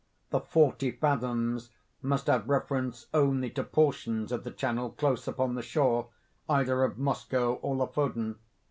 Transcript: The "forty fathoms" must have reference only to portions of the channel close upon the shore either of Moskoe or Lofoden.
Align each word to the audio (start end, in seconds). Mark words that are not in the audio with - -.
The 0.31 0.39
"forty 0.39 0.89
fathoms" 0.89 1.69
must 2.01 2.25
have 2.25 2.49
reference 2.49 3.05
only 3.13 3.51
to 3.51 3.63
portions 3.63 4.31
of 4.31 4.43
the 4.43 4.49
channel 4.49 4.89
close 4.89 5.27
upon 5.27 5.53
the 5.53 5.61
shore 5.61 6.09
either 6.49 6.83
of 6.83 6.97
Moskoe 6.97 7.59
or 7.61 7.75
Lofoden. 7.75 8.37